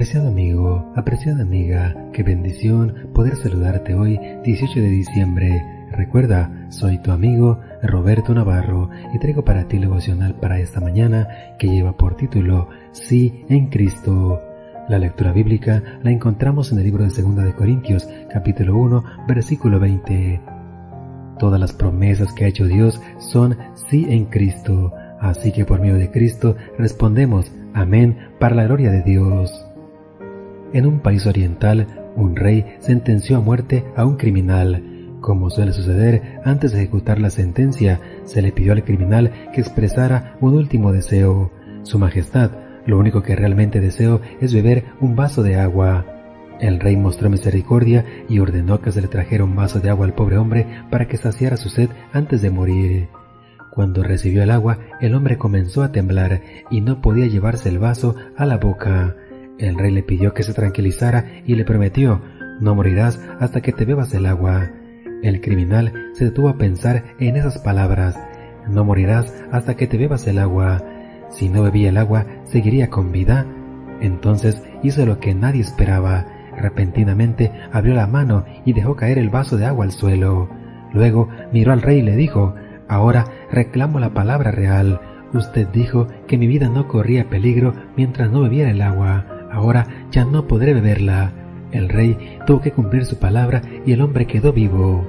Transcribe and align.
Apreciado 0.00 0.28
amigo, 0.28 0.90
apreciada 0.96 1.42
amiga, 1.42 1.94
qué 2.14 2.22
bendición 2.22 3.10
poder 3.12 3.36
saludarte 3.36 3.94
hoy, 3.94 4.18
18 4.42 4.80
de 4.80 4.88
diciembre. 4.88 5.62
Recuerda, 5.92 6.68
soy 6.70 6.96
tu 7.02 7.10
amigo 7.10 7.60
Roberto 7.82 8.32
Navarro 8.32 8.88
y 9.12 9.18
traigo 9.18 9.44
para 9.44 9.68
ti 9.68 9.76
el 9.76 9.82
devocional 9.82 10.36
para 10.36 10.58
esta 10.58 10.80
mañana 10.80 11.28
que 11.58 11.68
lleva 11.68 11.98
por 11.98 12.16
título 12.16 12.70
Sí 12.92 13.44
en 13.50 13.66
Cristo. 13.66 14.40
La 14.88 14.98
lectura 14.98 15.32
bíblica 15.32 15.82
la 16.02 16.10
encontramos 16.10 16.72
en 16.72 16.78
el 16.78 16.84
libro 16.84 17.04
de 17.04 17.10
Segunda 17.10 17.44
de 17.44 17.54
Corintios, 17.54 18.08
capítulo 18.32 18.78
1, 18.78 19.04
versículo 19.28 19.78
20. 19.80 20.40
Todas 21.38 21.60
las 21.60 21.74
promesas 21.74 22.32
que 22.32 22.46
ha 22.46 22.48
hecho 22.48 22.64
Dios 22.64 23.02
son 23.18 23.58
sí 23.90 24.06
en 24.08 24.24
Cristo, 24.24 24.94
así 25.20 25.52
que 25.52 25.66
por 25.66 25.78
medio 25.78 25.96
de 25.96 26.10
Cristo 26.10 26.56
respondemos 26.78 27.52
amén 27.74 28.16
para 28.38 28.54
la 28.54 28.64
gloria 28.64 28.90
de 28.90 29.02
Dios. 29.02 29.69
En 30.72 30.86
un 30.86 31.00
país 31.00 31.26
oriental, 31.26 31.86
un 32.16 32.36
rey 32.36 32.64
sentenció 32.78 33.36
a 33.36 33.40
muerte 33.40 33.84
a 33.96 34.04
un 34.04 34.16
criminal. 34.16 34.84
Como 35.20 35.50
suele 35.50 35.72
suceder, 35.72 36.40
antes 36.44 36.72
de 36.72 36.78
ejecutar 36.78 37.20
la 37.20 37.30
sentencia, 37.30 38.00
se 38.24 38.40
le 38.40 38.52
pidió 38.52 38.72
al 38.72 38.84
criminal 38.84 39.32
que 39.52 39.60
expresara 39.60 40.36
un 40.40 40.54
último 40.54 40.92
deseo. 40.92 41.50
Su 41.82 41.98
Majestad, 41.98 42.52
lo 42.86 42.98
único 42.98 43.22
que 43.22 43.36
realmente 43.36 43.80
deseo 43.80 44.20
es 44.40 44.54
beber 44.54 44.84
un 45.00 45.16
vaso 45.16 45.42
de 45.42 45.56
agua. 45.56 46.06
El 46.60 46.78
rey 46.78 46.96
mostró 46.96 47.30
misericordia 47.30 48.04
y 48.28 48.38
ordenó 48.38 48.80
que 48.80 48.92
se 48.92 49.00
le 49.00 49.08
trajera 49.08 49.44
un 49.44 49.56
vaso 49.56 49.80
de 49.80 49.90
agua 49.90 50.06
al 50.06 50.14
pobre 50.14 50.36
hombre 50.38 50.66
para 50.90 51.08
que 51.08 51.16
saciara 51.16 51.56
su 51.56 51.68
sed 51.68 51.90
antes 52.12 52.42
de 52.42 52.50
morir. 52.50 53.08
Cuando 53.70 54.02
recibió 54.02 54.42
el 54.42 54.50
agua, 54.50 54.78
el 55.00 55.14
hombre 55.14 55.38
comenzó 55.38 55.82
a 55.82 55.92
temblar 55.92 56.42
y 56.70 56.80
no 56.80 57.00
podía 57.00 57.26
llevarse 57.26 57.68
el 57.68 57.78
vaso 57.78 58.14
a 58.36 58.46
la 58.46 58.58
boca. 58.58 59.16
El 59.60 59.76
rey 59.76 59.92
le 59.92 60.02
pidió 60.02 60.32
que 60.32 60.42
se 60.42 60.54
tranquilizara 60.54 61.26
y 61.44 61.54
le 61.54 61.66
prometió, 61.66 62.22
no 62.60 62.74
morirás 62.74 63.20
hasta 63.40 63.60
que 63.60 63.72
te 63.72 63.84
bebas 63.84 64.14
el 64.14 64.24
agua. 64.24 64.70
El 65.22 65.42
criminal 65.42 65.92
se 66.14 66.24
detuvo 66.24 66.48
a 66.48 66.56
pensar 66.56 67.04
en 67.18 67.36
esas 67.36 67.58
palabras, 67.58 68.18
no 68.70 68.84
morirás 68.86 69.44
hasta 69.52 69.76
que 69.76 69.86
te 69.86 69.98
bebas 69.98 70.26
el 70.26 70.38
agua. 70.38 70.82
Si 71.28 71.50
no 71.50 71.62
bebía 71.62 71.90
el 71.90 71.98
agua, 71.98 72.24
seguiría 72.44 72.88
con 72.88 73.12
vida. 73.12 73.46
Entonces 74.00 74.62
hizo 74.82 75.04
lo 75.04 75.20
que 75.20 75.34
nadie 75.34 75.60
esperaba. 75.60 76.26
Repentinamente 76.56 77.52
abrió 77.70 77.94
la 77.94 78.06
mano 78.06 78.46
y 78.64 78.72
dejó 78.72 78.96
caer 78.96 79.18
el 79.18 79.28
vaso 79.28 79.58
de 79.58 79.66
agua 79.66 79.84
al 79.84 79.92
suelo. 79.92 80.48
Luego 80.94 81.28
miró 81.52 81.72
al 81.72 81.82
rey 81.82 81.98
y 81.98 82.02
le 82.02 82.16
dijo, 82.16 82.54
Ahora 82.88 83.26
reclamo 83.52 84.00
la 84.00 84.14
palabra 84.14 84.52
real. 84.52 85.00
Usted 85.34 85.68
dijo 85.68 86.08
que 86.26 86.38
mi 86.38 86.46
vida 86.46 86.70
no 86.70 86.88
corría 86.88 87.28
peligro 87.28 87.74
mientras 87.94 88.30
no 88.30 88.40
bebiera 88.40 88.70
el 88.70 88.80
agua 88.80 89.39
ahora 89.50 90.06
ya 90.10 90.24
no 90.24 90.46
podré 90.46 90.74
beberla. 90.74 91.32
El 91.72 91.88
rey 91.88 92.38
tuvo 92.46 92.60
que 92.60 92.72
cumplir 92.72 93.04
su 93.04 93.18
palabra 93.18 93.62
y 93.86 93.92
el 93.92 94.00
hombre 94.00 94.26
quedó 94.26 94.52
vivo. 94.52 95.06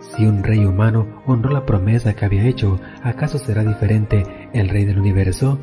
Si 0.00 0.24
un 0.24 0.42
rey 0.42 0.64
humano 0.64 1.06
honró 1.26 1.50
la 1.50 1.66
promesa 1.66 2.14
que 2.14 2.24
había 2.24 2.46
hecho, 2.46 2.80
¿acaso 3.02 3.38
será 3.38 3.64
diferente 3.64 4.24
el 4.52 4.68
rey 4.68 4.84
del 4.84 4.98
universo? 4.98 5.58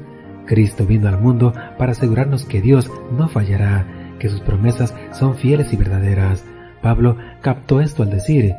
Cristo 0.46 0.86
vino 0.86 1.08
al 1.08 1.20
mundo 1.20 1.54
para 1.78 1.92
asegurarnos 1.92 2.46
que 2.46 2.62
Dios 2.62 2.90
no 3.12 3.28
fallará, 3.28 3.86
que 4.20 4.30
sus 4.30 4.42
promesas 4.42 4.96
son 5.12 5.36
fieles 5.36 5.74
y 5.74 5.78
verdaderas. 5.78 6.46
Pablo 6.82 7.18
captó 7.42 7.82
esto 7.82 8.04
al 8.04 8.12
decir, 8.12 8.54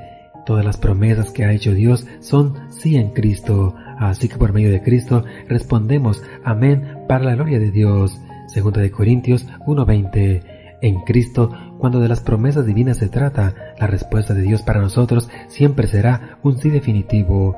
todas 0.47 0.65
las 0.65 0.77
promesas 0.77 1.31
que 1.31 1.45
ha 1.45 1.53
hecho 1.53 1.73
Dios 1.73 2.07
son 2.21 2.55
sí 2.71 2.97
en 2.97 3.11
Cristo, 3.11 3.75
así 3.99 4.29
que 4.29 4.37
por 4.37 4.53
medio 4.53 4.71
de 4.71 4.83
Cristo 4.83 5.25
respondemos 5.49 6.23
amén 6.45 7.05
para 7.09 7.25
la 7.25 7.35
gloria 7.35 7.59
de 7.59 7.71
Dios. 7.71 8.21
Segunda 8.49 8.81
de 8.81 8.91
Corintios 8.91 9.47
1:20. 9.67 10.43
En 10.81 11.01
Cristo, 11.03 11.51
cuando 11.79 12.01
de 12.01 12.09
las 12.09 12.21
promesas 12.21 12.65
divinas 12.65 12.97
se 12.97 13.09
trata, 13.09 13.55
la 13.79 13.87
respuesta 13.87 14.33
de 14.33 14.43
Dios 14.43 14.63
para 14.63 14.81
nosotros 14.81 15.29
siempre 15.49 15.87
será 15.87 16.39
un 16.43 16.59
sí 16.59 16.71
definitivo. 16.71 17.57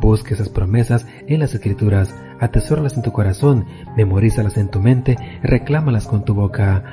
Busque 0.00 0.34
esas 0.34 0.48
promesas 0.48 1.06
en 1.26 1.40
las 1.40 1.54
escrituras, 1.54 2.14
atesóralas 2.38 2.96
en 2.96 3.02
tu 3.02 3.10
corazón, 3.10 3.66
memorízalas 3.96 4.56
en 4.58 4.68
tu 4.68 4.80
mente, 4.80 5.16
reclámalas 5.42 6.06
con 6.06 6.24
tu 6.24 6.34
boca. 6.34 6.84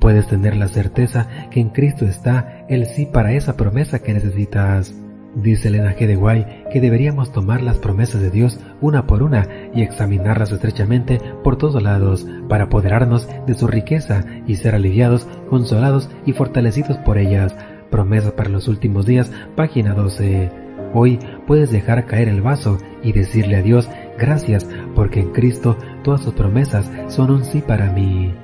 Puedes 0.00 0.26
tener 0.26 0.56
la 0.56 0.68
certeza 0.68 1.28
que 1.50 1.60
en 1.60 1.70
Cristo 1.70 2.06
está 2.06 2.64
el 2.68 2.86
sí 2.86 3.04
para 3.04 3.32
esa 3.32 3.56
promesa 3.56 3.98
que 3.98 4.14
necesitas. 4.14 4.94
Dice 5.34 5.68
Elena 5.68 5.94
G. 5.94 6.06
de 6.06 6.16
Guay 6.16 6.64
que 6.72 6.80
deberíamos 6.80 7.32
tomar 7.32 7.60
las 7.60 7.78
promesas 7.78 8.20
de 8.20 8.30
Dios 8.30 8.60
una 8.84 9.06
por 9.06 9.22
una 9.22 9.48
y 9.74 9.82
examinarlas 9.82 10.52
estrechamente 10.52 11.18
por 11.42 11.56
todos 11.56 11.82
lados 11.82 12.26
para 12.48 12.64
apoderarnos 12.64 13.26
de 13.46 13.54
su 13.54 13.66
riqueza 13.66 14.24
y 14.46 14.56
ser 14.56 14.74
aliviados, 14.74 15.26
consolados 15.48 16.10
y 16.26 16.32
fortalecidos 16.32 16.98
por 16.98 17.16
ellas. 17.16 17.56
Promesas 17.90 18.32
para 18.32 18.50
los 18.50 18.68
últimos 18.68 19.06
días, 19.06 19.32
página 19.56 19.94
12. 19.94 20.50
Hoy 20.92 21.18
puedes 21.46 21.70
dejar 21.70 22.04
caer 22.06 22.28
el 22.28 22.42
vaso 22.42 22.78
y 23.02 23.12
decirle 23.12 23.56
a 23.56 23.62
Dios 23.62 23.88
gracias 24.18 24.68
porque 24.94 25.20
en 25.20 25.32
Cristo 25.32 25.78
todas 26.02 26.20
sus 26.20 26.34
promesas 26.34 26.90
son 27.08 27.30
un 27.30 27.44
sí 27.44 27.62
para 27.62 27.90
mí. 27.90 28.34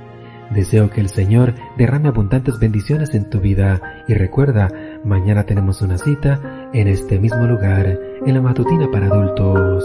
Deseo 0.50 0.90
que 0.90 1.00
el 1.00 1.08
Señor 1.08 1.54
derrame 1.76 2.08
abundantes 2.08 2.58
bendiciones 2.58 3.14
en 3.14 3.30
tu 3.30 3.40
vida 3.40 4.04
y 4.08 4.14
recuerda, 4.14 4.68
mañana 5.04 5.44
tenemos 5.44 5.80
una 5.80 5.96
cita 5.96 6.68
en 6.72 6.88
este 6.88 7.20
mismo 7.20 7.46
lugar, 7.46 7.98
en 8.26 8.34
la 8.34 8.40
matutina 8.40 8.90
para 8.90 9.06
adultos. 9.06 9.84